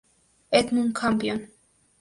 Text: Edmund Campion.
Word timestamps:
Edmund 0.49 0.95
Campion. 0.95 1.47